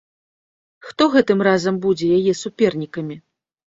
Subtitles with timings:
[0.87, 3.15] Хто гэтым разам будзе яе супернікамі?